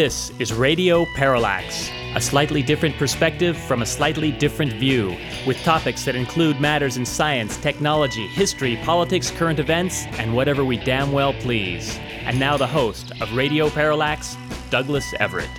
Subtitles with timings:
[0.00, 5.14] This is Radio Parallax, a slightly different perspective from a slightly different view,
[5.46, 10.78] with topics that include matters in science, technology, history, politics, current events, and whatever we
[10.78, 11.98] damn well please.
[12.24, 14.38] And now the host of Radio Parallax,
[14.70, 15.50] Douglas Everett.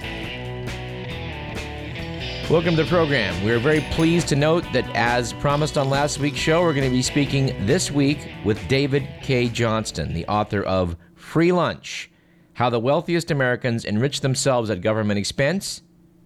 [2.49, 3.43] Welcome to the program.
[3.43, 6.95] We're very pleased to note that, as promised on last week's show, we're going to
[6.95, 12.07] be speaking this week with David Cay Johnston, the author of Free Lunch
[12.53, 15.81] how the wealthiest Americans enrich themselves at government expense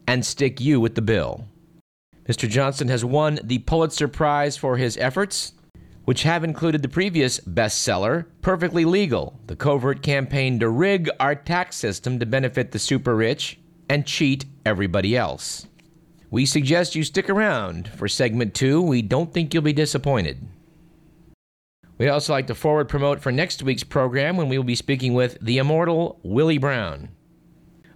[0.07, 1.45] and stick you with the bill.
[2.27, 2.49] Mr.
[2.49, 5.53] Johnson has won the Pulitzer Prize for his efforts,
[6.05, 11.75] which have included the previous bestseller, Perfectly Legal, the covert campaign to rig our tax
[11.75, 15.67] system to benefit the super rich and cheat everybody else.
[16.31, 18.81] We suggest you stick around for segment two.
[18.81, 20.39] We don't think you'll be disappointed.
[21.97, 25.13] We'd also like to forward promote for next week's program when we will be speaking
[25.13, 27.09] with the immortal Willie Brown.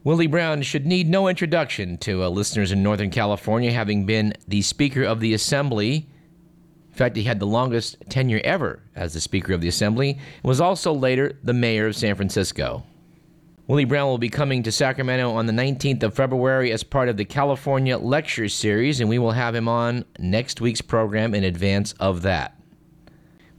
[0.05, 4.61] Willie Brown should need no introduction to uh, listeners in Northern California, having been the
[4.61, 6.07] Speaker of the Assembly.
[6.89, 10.43] In fact, he had the longest tenure ever as the Speaker of the Assembly, and
[10.43, 12.85] was also later the Mayor of San Francisco.
[13.67, 17.17] Willie Brown will be coming to Sacramento on the 19th of February as part of
[17.17, 21.91] the California Lecture Series, and we will have him on next week's program in advance
[21.99, 22.58] of that.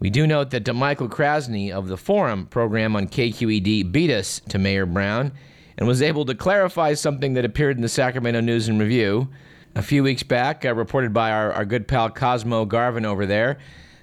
[0.01, 4.59] We do note that Michael Krasny of the Forum program on KQED beat us to
[4.59, 5.33] Mayor Brown
[5.77, 9.29] and was able to clarify something that appeared in the Sacramento News and Review
[9.75, 13.59] a few weeks back, uh, reported by our, our good pal Cosmo Garvin over there,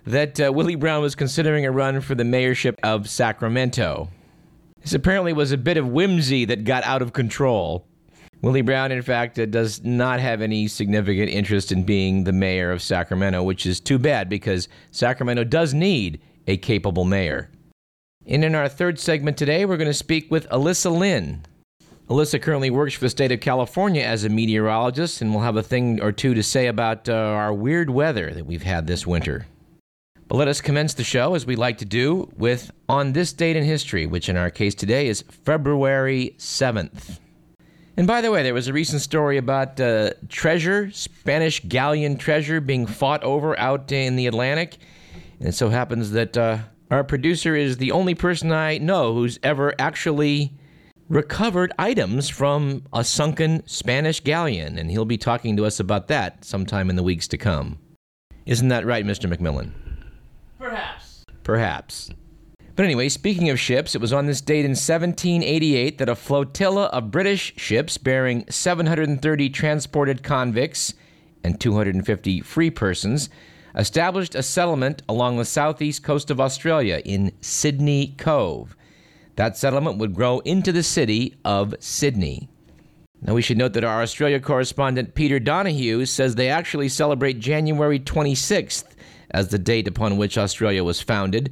[0.05, 4.07] that uh, Willie Brown was considering a run for the mayorship of Sacramento.
[4.81, 7.87] This apparently was a bit of whimsy that got out of control.
[8.41, 12.71] Willie Brown, in fact, uh, does not have any significant interest in being the mayor
[12.71, 17.49] of Sacramento, which is too bad because Sacramento does need a capable mayor.
[18.27, 21.45] And in our third segment today, we're going to speak with Alyssa Lynn.
[22.09, 25.63] Alyssa currently works for the state of California as a meteorologist, and we'll have a
[25.63, 29.47] thing or two to say about uh, our weird weather that we've had this winter.
[30.27, 33.55] But let us commence the show, as we like to do, with On This Date
[33.55, 37.19] in History, which in our case today is February 7th.
[37.97, 42.61] And by the way, there was a recent story about uh, treasure, Spanish galleon treasure,
[42.61, 44.77] being fought over out in the Atlantic.
[45.39, 46.59] And it so happens that uh,
[46.91, 50.53] our producer is the only person I know who's ever actually
[51.09, 54.77] recovered items from a sunken Spanish galleon.
[54.77, 57.79] And he'll be talking to us about that sometime in the weeks to come.
[58.45, 59.33] Isn't that right, Mr.
[59.33, 59.71] McMillan?
[60.59, 61.23] Perhaps.
[61.43, 62.11] Perhaps.
[62.77, 66.85] But anyway, speaking of ships, it was on this date in 1788 that a flotilla
[66.85, 70.93] of British ships bearing 730 transported convicts
[71.43, 73.31] and 250 free persons
[73.73, 78.75] established a settlement along the southeast coast of Australia in Sydney Cove.
[79.37, 82.47] That settlement would grow into the city of Sydney.
[83.23, 87.99] Now, we should note that our Australia correspondent Peter Donahue says they actually celebrate January
[87.99, 88.93] 26th
[89.31, 91.51] as the date upon which Australia was founded.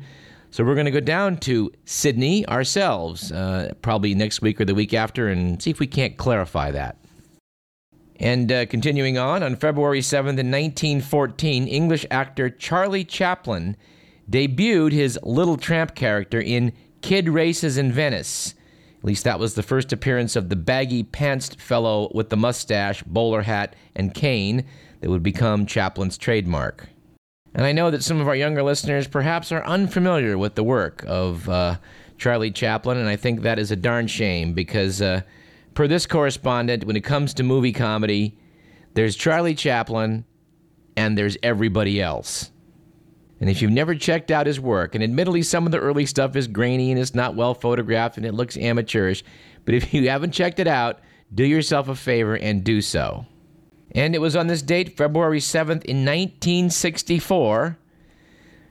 [0.55, 4.73] So we're going to go down to Sydney ourselves, uh, probably next week or the
[4.73, 6.97] week after, and see if we can't clarify that.
[8.21, 13.75] And uh, continuing on, on February 7th in 1914, English actor Charlie Chaplin
[14.29, 16.71] debuted his Little Tramp character in
[17.01, 18.55] Kid Races in Venice.
[18.99, 23.03] At least that was the first appearance of the baggy pantsed fellow with the mustache,
[23.03, 24.63] bowler hat, and cane
[25.01, 26.87] that would become Chaplin's trademark.
[27.55, 31.05] And I know that some of our younger listeners perhaps are unfamiliar with the work
[31.07, 31.77] of uh,
[32.17, 35.21] Charlie Chaplin, and I think that is a darn shame because, uh,
[35.73, 38.37] per this correspondent, when it comes to movie comedy,
[38.93, 40.25] there's Charlie Chaplin
[40.97, 42.51] and there's everybody else.
[43.39, 46.35] And if you've never checked out his work, and admittedly some of the early stuff
[46.35, 49.23] is grainy and it's not well photographed and it looks amateurish,
[49.63, 50.99] but if you haven't checked it out,
[51.33, 53.25] do yourself a favor and do so.
[53.95, 57.77] And it was on this date, February 7th, in 1964,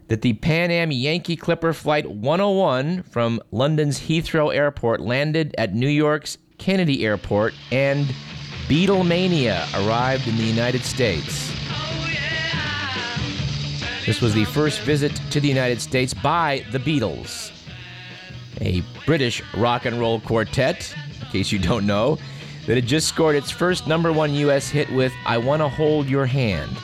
[0.08, 5.88] that the Pan Am Yankee Clipper Flight 101 from London's Heathrow Airport landed at New
[5.88, 8.06] York's Kennedy Airport, and
[8.68, 11.50] Beatlemania arrived in the United States.
[14.04, 17.50] This was the first visit to the United States by the Beatles,
[18.60, 22.18] a British rock and roll quartet, in case you don't know
[22.66, 24.68] that had just scored its first number one U.S.
[24.68, 26.76] hit with I Wanna Hold Your Hand.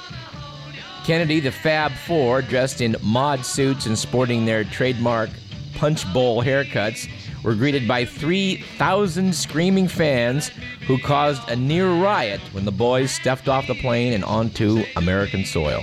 [1.05, 5.31] Kennedy, the Fab Four, dressed in mod suits and sporting their trademark
[5.75, 7.09] punch bowl haircuts,
[7.43, 10.49] were greeted by 3,000 screaming fans
[10.87, 15.44] who caused a near riot when the boys stepped off the plane and onto American
[15.44, 15.83] soil.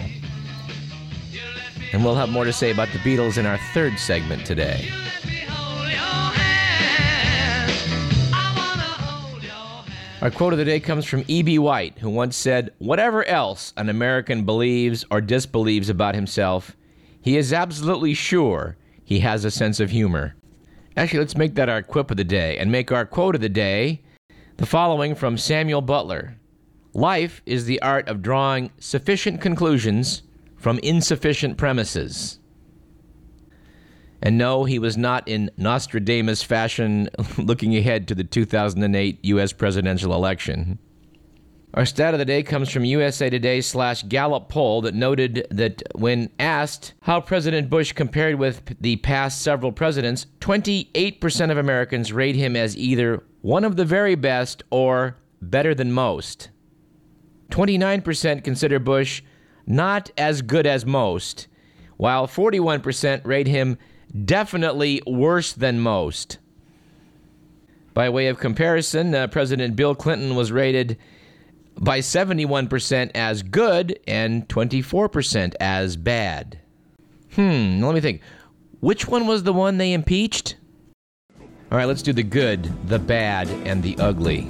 [1.94, 4.90] And we'll have more to say about the Beatles in our third segment today.
[10.20, 11.60] Our quote of the day comes from E.B.
[11.60, 16.76] White, who once said, Whatever else an American believes or disbelieves about himself,
[17.22, 20.36] he is absolutely sure he has a sense of humor.
[20.96, 23.50] Actually, let's make that our quip of the day and make our quote of the
[23.50, 24.02] day
[24.58, 26.36] the following from Samuel Butler
[26.96, 30.24] Life is the art of drawing sufficient conclusions
[30.56, 32.40] from insufficient premises.
[34.22, 39.54] And no, he was not in Nostradamus fashion looking ahead to the 2008 U.S.
[39.54, 40.80] presidential election.
[41.74, 45.84] Our stat of the day comes from USA Today slash Gallup poll that noted that
[45.94, 52.36] when asked how President Bush compared with the past several presidents, 28% of Americans rate
[52.36, 56.50] him as either one of the very best or better than most.
[57.52, 59.22] 29% consider Bush
[59.68, 61.48] not as good as most,
[61.98, 63.78] while 41% rate him
[64.26, 66.38] definitely worse than most.
[67.94, 70.98] By way of comparison, uh, President Bill Clinton was rated
[71.80, 76.60] by 71% as good and 24% as bad.
[77.34, 78.22] Hmm, let me think.
[78.80, 80.58] Which one was the one they impeached?
[81.72, 84.48] All right, let's do the good, the bad, and the ugly.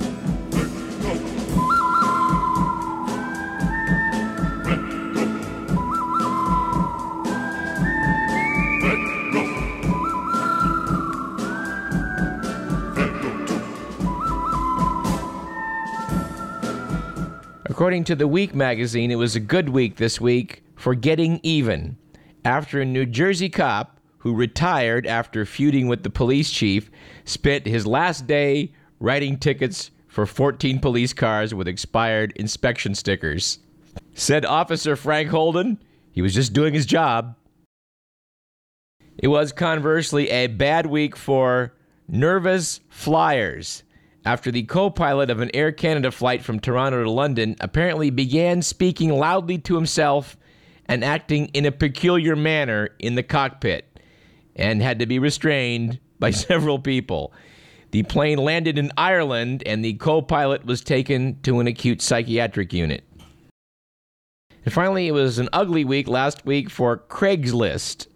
[17.88, 21.96] According to The Week magazine, it was a good week this week for getting even
[22.44, 26.92] after a New Jersey cop who retired after feuding with the police chief
[27.24, 33.60] spent his last day writing tickets for 14 police cars with expired inspection stickers.
[34.14, 35.82] Said Officer Frank Holden,
[36.12, 37.38] he was just doing his job.
[39.18, 41.74] It was conversely a bad week for
[42.10, 43.84] nervous flyers
[44.28, 48.62] after the co pilot of an Air Canada flight from Toronto to London apparently began
[48.62, 50.36] speaking loudly to himself
[50.86, 54.00] and acting in a peculiar manner in the cockpit
[54.58, 57.32] and had to be restrained by several people.
[57.92, 62.74] The plane landed in Ireland and the co pilot was taken to an acute psychiatric
[62.74, 63.06] unit.
[64.66, 68.08] And finally, it was an ugly week last week for Craigslist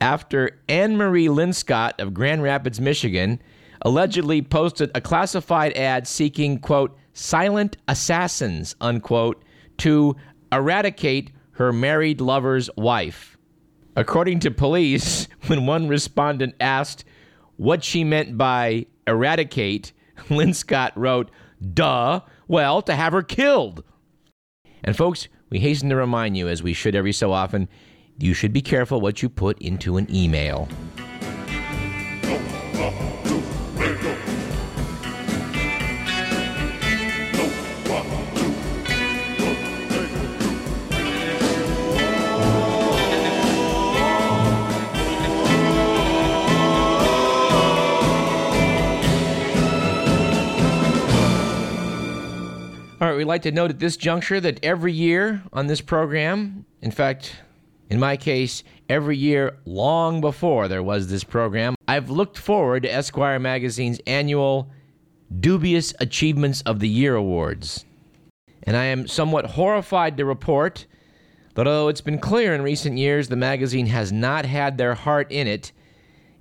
[0.00, 3.40] after Anne Marie Linscott of Grand Rapids, Michigan,
[3.84, 9.44] allegedly posted a classified ad seeking, quote, silent assassins, unquote,
[9.78, 10.16] to
[10.50, 13.36] eradicate her married lover's wife.
[13.96, 17.04] According to police, when one respondent asked
[17.56, 19.92] what she meant by eradicate,
[20.30, 21.30] Lynn Linscott wrote,
[21.72, 23.84] duh, well, to have her killed.
[24.82, 27.68] And folks, we hasten to remind you, as we should every so often,
[28.18, 30.68] you should be careful what you put into an email.
[53.24, 57.34] Like to note at this juncture that every year on this program, in fact,
[57.88, 62.92] in my case, every year long before there was this program, I've looked forward to
[62.92, 64.70] Esquire magazine's annual
[65.40, 67.84] Dubious Achievements of the Year Awards.
[68.62, 70.86] And I am somewhat horrified to report
[71.54, 75.32] that although it's been clear in recent years the magazine has not had their heart
[75.32, 75.72] in it,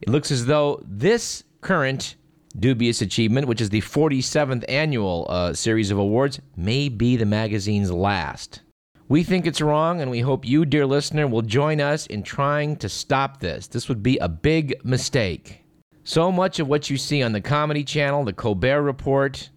[0.01, 2.15] it looks as though this current
[2.59, 7.91] dubious achievement, which is the 47th annual uh, series of awards, may be the magazine's
[7.91, 8.61] last.
[9.09, 12.77] We think it's wrong, and we hope you, dear listener, will join us in trying
[12.77, 13.67] to stop this.
[13.67, 15.63] This would be a big mistake.
[16.03, 19.49] So much of what you see on the Comedy Channel, the Colbert Report,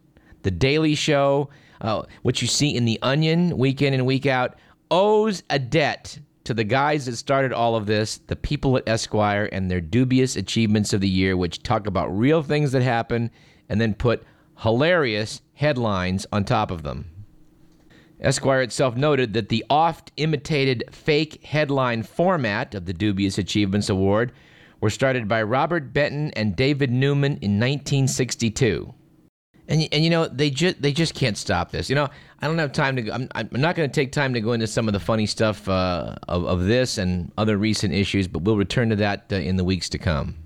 [0.43, 1.51] the Daily Show,
[1.81, 4.57] uh, what you see in The Onion week in and week out,
[4.91, 9.49] owes a debt to the guys that started all of this, the people at Esquire
[9.51, 13.33] and their dubious achievements of the year, which talk about real things that happen
[13.69, 14.23] and then put
[14.61, 17.11] hilarious headlines on top of them.
[18.21, 24.31] Esquire itself noted that the oft imitated fake headline format of the Dubious Achievements Award
[24.81, 28.95] were started by Robert Benton and David Newman in 1962
[29.69, 31.89] and and you know they just they just can't stop this.
[31.89, 32.09] You know,
[32.41, 33.11] I don't have time to.
[33.11, 35.69] I'm I'm not going to take time to go into some of the funny stuff
[35.69, 39.57] uh, of of this and other recent issues, but we'll return to that uh, in
[39.57, 40.37] the weeks to come.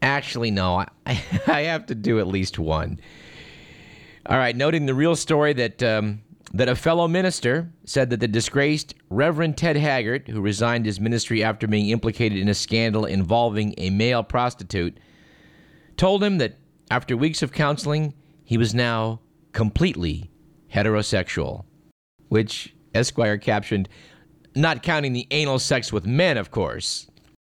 [0.00, 3.00] Actually, no, I I have to do at least one.
[4.26, 5.82] All right, noting the real story that.
[5.82, 6.22] Um,
[6.54, 11.42] that a fellow minister said that the disgraced Reverend Ted Haggard, who resigned his ministry
[11.42, 14.98] after being implicated in a scandal involving a male prostitute,
[15.96, 16.58] told him that
[16.90, 18.12] after weeks of counseling,
[18.44, 19.20] he was now
[19.52, 20.30] completely
[20.72, 21.64] heterosexual,
[22.28, 23.88] which Esquire captioned,
[24.54, 27.08] not counting the anal sex with men, of course.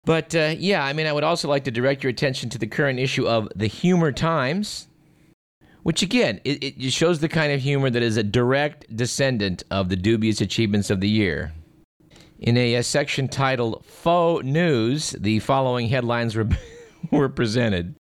[0.05, 2.67] But uh, yeah, I mean, I would also like to direct your attention to the
[2.67, 4.87] current issue of the Humor Times,
[5.83, 9.89] which again, it, it shows the kind of humor that is a direct descendant of
[9.89, 11.53] the dubious achievements of the year.
[12.39, 16.49] In a, a section titled Faux News, the following headlines were,
[17.11, 17.95] were presented.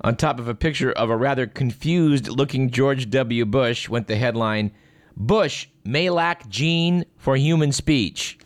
[0.00, 3.44] On top of a picture of a rather confused looking George W.
[3.44, 4.72] Bush went the headline
[5.16, 8.38] Bush may lack gene for human speech.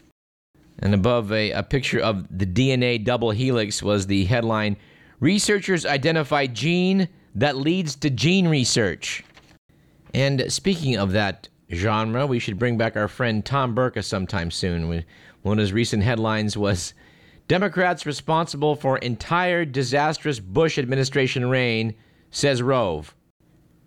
[0.80, 4.76] And above a, a picture of the DNA double helix was the headline
[5.20, 9.24] Researchers identify gene that leads to gene research.
[10.14, 15.04] And speaking of that genre, we should bring back our friend Tom Burka sometime soon.
[15.42, 16.94] One of his recent headlines was
[17.48, 21.94] Democrats responsible for entire disastrous Bush administration reign,
[22.30, 23.14] says Rove.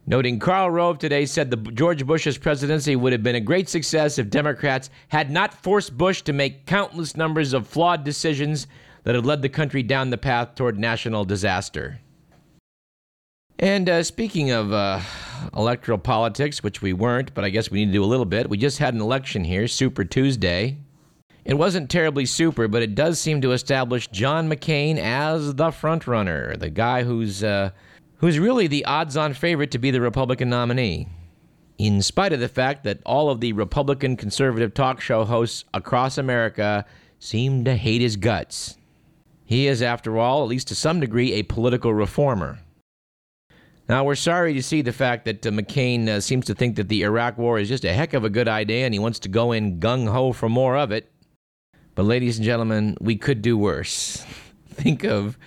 [0.07, 4.17] Noting Karl Rove today said the George Bush's presidency would have been a great success
[4.17, 8.65] if Democrats had not forced Bush to make countless numbers of flawed decisions
[9.03, 11.99] that had led the country down the path toward national disaster.
[13.59, 15.01] And uh, speaking of uh,
[15.55, 18.49] electoral politics, which we weren't, but I guess we need to do a little bit,
[18.49, 20.77] we just had an election here, Super Tuesday.
[21.43, 26.57] It wasn't terribly super, but it does seem to establish John McCain as the frontrunner,
[26.59, 27.71] the guy who's uh,
[28.17, 31.07] who's really the odds-on favorite to be the Republican nominee.
[31.79, 36.19] In spite of the fact that all of the Republican conservative talk show hosts across
[36.19, 36.85] America
[37.17, 38.77] seem to hate his guts.
[39.43, 42.59] He is, after all, at least to some degree, a political reformer.
[43.89, 46.87] Now, we're sorry to see the fact that uh, McCain uh, seems to think that
[46.87, 49.29] the Iraq War is just a heck of a good idea and he wants to
[49.29, 51.10] go in gung ho for more of it.
[51.95, 54.25] But, ladies and gentlemen, we could do worse.
[54.69, 55.37] Think of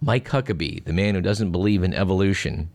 [0.00, 2.70] Mike Huckabee, the man who doesn't believe in evolution.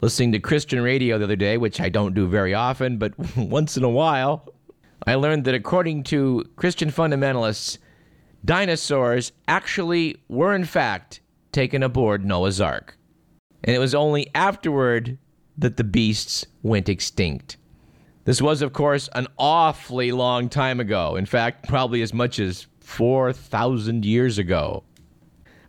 [0.00, 3.76] Listening to Christian radio the other day, which I don't do very often, but once
[3.76, 4.48] in a while,
[5.06, 7.78] I learned that according to Christian fundamentalists,
[8.44, 11.20] dinosaurs actually were in fact
[11.50, 12.96] taken aboard Noah's Ark.
[13.64, 15.18] And it was only afterward
[15.58, 17.56] that the beasts went extinct.
[18.24, 21.16] This was, of course, an awfully long time ago.
[21.16, 24.84] In fact, probably as much as 4,000 years ago.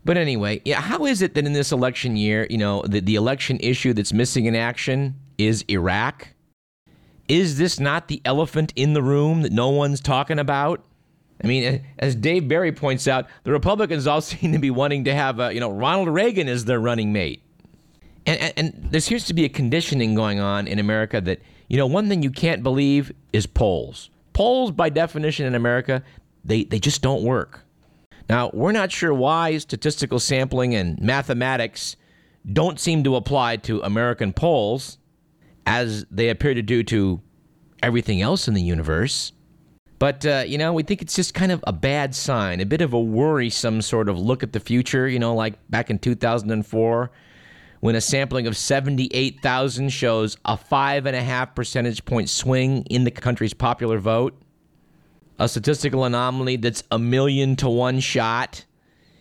[0.05, 3.15] But anyway, yeah, how is it that in this election year, you know, the, the
[3.15, 6.29] election issue that's missing in action is Iraq?
[7.27, 10.83] Is this not the elephant in the room that no one's talking about?
[11.41, 15.15] I mean, as Dave Barry points out, the Republicans all seem to be wanting to
[15.15, 17.41] have, uh, you know, Ronald Reagan as their running mate.
[18.25, 21.41] And, and, and there seems to be a conditioning going on in America that
[21.73, 24.11] you know, one thing you can't believe is polls.
[24.33, 26.03] Polls, by definition in America,
[26.45, 27.61] they, they just don't work.
[28.29, 31.95] Now, we're not sure why statistical sampling and mathematics
[32.51, 34.99] don't seem to apply to American polls
[35.65, 37.19] as they appear to do to
[37.81, 39.31] everything else in the universe.
[39.97, 42.81] But, uh, you know, we think it's just kind of a bad sign, a bit
[42.81, 47.09] of a worrisome sort of look at the future, you know, like back in 2004
[47.83, 53.99] when a sampling of 78,000 shows a 5.5 percentage point swing in the country's popular
[53.99, 54.41] vote,
[55.37, 58.63] a statistical anomaly that's a million to one shot.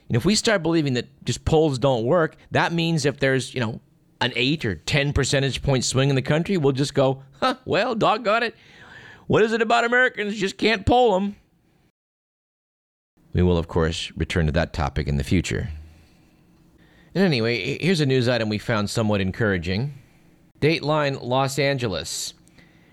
[0.07, 3.59] And if we start believing that just polls don't work, that means if there's, you
[3.59, 3.81] know,
[4.21, 7.97] an 8 or 10 percentage point swing in the country, we'll just go, huh, well,
[7.97, 8.55] doggone it.
[9.27, 10.37] What is it about Americans?
[10.37, 11.35] Just can't poll them.
[13.33, 15.71] We will, of course, return to that topic in the future.
[17.15, 19.95] And anyway, here's a news item we found somewhat encouraging.
[20.61, 22.35] Dateline Los Angeles.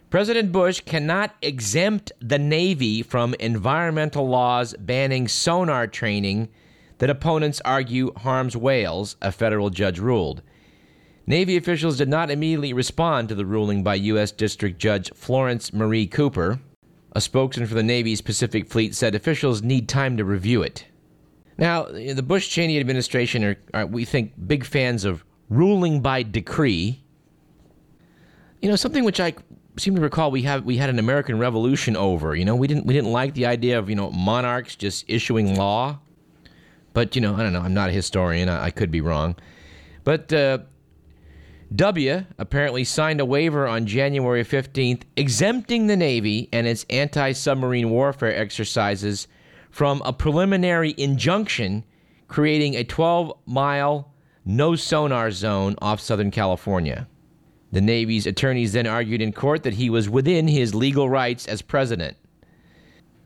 [0.09, 6.49] President Bush cannot exempt the Navy from environmental laws banning sonar training
[6.97, 10.41] that opponents argue harms whales, a federal judge ruled.
[11.27, 14.31] Navy officials did not immediately respond to the ruling by U.S.
[14.31, 16.59] District Judge Florence Marie Cooper.
[17.13, 20.85] A spokesman for the Navy's Pacific Fleet said officials need time to review it.
[21.59, 27.03] Now, the Bush Cheney administration are, are, we think, big fans of ruling by decree.
[28.61, 29.33] You know, something which I
[29.75, 32.33] seem to recall we have we had an American Revolution over.
[32.33, 35.55] You know, we didn't we didn't like the idea of you know monarchs just issuing
[35.55, 35.99] law.
[36.93, 37.61] But you know, I don't know.
[37.61, 38.47] I'm not a historian.
[38.47, 39.35] I, I could be wrong.
[40.05, 40.59] But uh,
[41.75, 48.33] W apparently signed a waiver on January 15th exempting the Navy and its anti-submarine warfare
[48.33, 49.27] exercises
[49.69, 51.83] from a preliminary injunction
[52.27, 54.13] creating a 12 mile
[54.45, 57.07] no sonar zone off Southern California.
[57.71, 61.61] The Navy's attorneys then argued in court that he was within his legal rights as
[61.61, 62.17] president.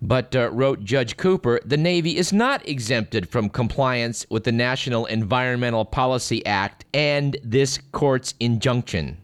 [0.02, 5.06] But, uh, wrote Judge Cooper, the Navy is not exempted from compliance with the National
[5.06, 9.18] Environmental Policy Act and this court's injunction.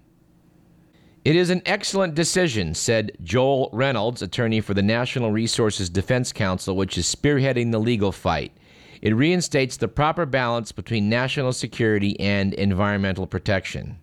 [1.25, 6.77] It is an excellent decision, said Joel Reynolds, attorney for the National Resources Defense Council,
[6.77, 8.55] which is spearheading the legal fight.
[9.01, 13.97] It reinstates the proper balance between national security and environmental protection.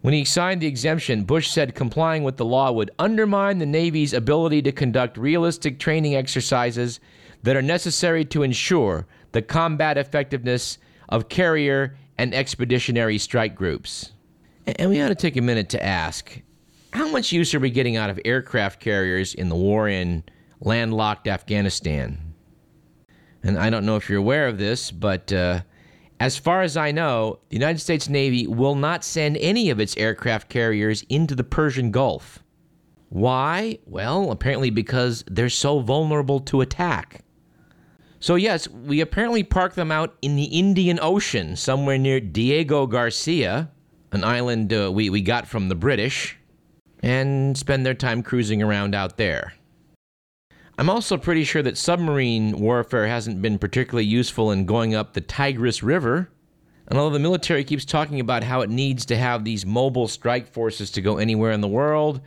[0.00, 4.14] When he signed the exemption, Bush said complying with the law would undermine the Navy's
[4.14, 7.00] ability to conduct realistic training exercises
[7.42, 10.78] that are necessary to ensure the combat effectiveness
[11.10, 14.13] of carrier and expeditionary strike groups.
[14.66, 16.40] And we ought to take a minute to ask
[16.92, 20.22] how much use are we getting out of aircraft carriers in the war in
[20.60, 22.34] landlocked Afghanistan?
[23.42, 25.62] And I don't know if you're aware of this, but uh,
[26.20, 29.96] as far as I know, the United States Navy will not send any of its
[29.96, 32.38] aircraft carriers into the Persian Gulf.
[33.10, 33.78] Why?
[33.86, 37.24] Well, apparently because they're so vulnerable to attack.
[38.20, 43.70] So, yes, we apparently park them out in the Indian Ocean, somewhere near Diego Garcia,
[44.14, 46.36] an island uh, we, we got from the British,
[47.02, 49.52] and spend their time cruising around out there.
[50.76, 55.20] I'm also pretty sure that submarine warfare hasn't been particularly useful in going up the
[55.20, 56.30] Tigris River.
[56.88, 60.46] And although the military keeps talking about how it needs to have these mobile strike
[60.46, 62.20] forces to go anywhere in the world,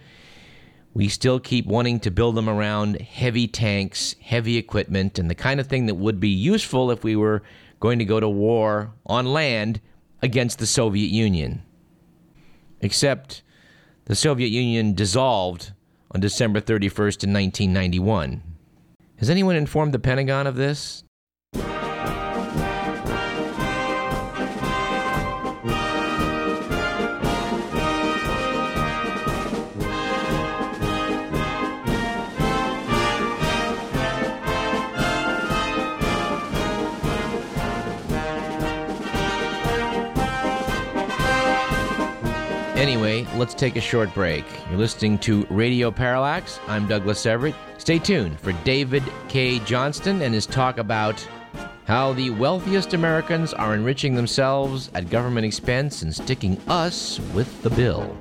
[0.93, 5.59] we still keep wanting to build them around heavy tanks, heavy equipment, and the kind
[5.59, 7.43] of thing that would be useful if we were
[7.79, 9.81] going to go to war on land
[10.21, 11.61] against the Soviet Union.
[12.81, 13.43] Except
[14.05, 15.73] the Soviet Union dissolved
[16.11, 18.43] on December 31st in 1991.
[19.17, 21.03] Has anyone informed the Pentagon of this?
[42.77, 44.45] Anyway, let's take a short break.
[44.69, 46.59] You're listening to Radio Parallax.
[46.67, 47.55] I'm Douglas Everett.
[47.79, 51.27] Stay tuned for David Cay Johnston and his talk about
[51.85, 57.71] how the wealthiest Americans are enriching themselves at government expense and sticking us with the
[57.71, 58.15] bill.